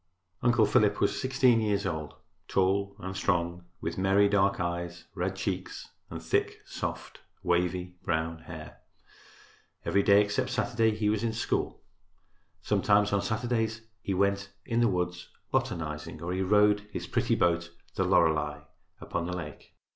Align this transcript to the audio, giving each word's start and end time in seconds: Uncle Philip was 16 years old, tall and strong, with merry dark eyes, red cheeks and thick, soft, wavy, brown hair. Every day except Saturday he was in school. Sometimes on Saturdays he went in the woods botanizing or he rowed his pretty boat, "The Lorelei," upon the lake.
Uncle 0.41 0.65
Philip 0.65 0.99
was 0.99 1.21
16 1.21 1.61
years 1.61 1.85
old, 1.85 2.15
tall 2.47 2.95
and 2.97 3.15
strong, 3.15 3.65
with 3.81 3.99
merry 3.99 4.27
dark 4.27 4.59
eyes, 4.59 5.05
red 5.13 5.35
cheeks 5.35 5.89
and 6.09 6.19
thick, 6.23 6.57
soft, 6.65 7.19
wavy, 7.43 7.97
brown 8.03 8.39
hair. 8.39 8.79
Every 9.85 10.01
day 10.01 10.23
except 10.23 10.49
Saturday 10.49 10.95
he 10.95 11.07
was 11.07 11.23
in 11.23 11.33
school. 11.33 11.83
Sometimes 12.63 13.13
on 13.13 13.21
Saturdays 13.21 13.81
he 14.01 14.15
went 14.15 14.49
in 14.65 14.79
the 14.79 14.87
woods 14.87 15.27
botanizing 15.51 16.19
or 16.19 16.33
he 16.33 16.41
rowed 16.41 16.79
his 16.91 17.05
pretty 17.05 17.35
boat, 17.35 17.69
"The 17.93 18.03
Lorelei," 18.03 18.61
upon 18.99 19.27
the 19.27 19.37
lake. 19.37 19.75